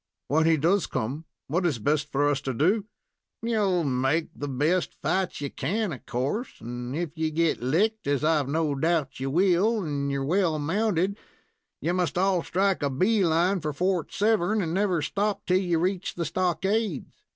[0.29, 2.87] "When he does come, what is best for us to do?"
[3.43, 8.23] "You'll make the best fight you can, of course, and if you get licked, as
[8.23, 11.19] I've no doubt you will, and you're well mounted,
[11.81, 15.77] you must all strike a bee line for Fort Severn, and never stop till you
[15.77, 17.21] reach the stockades.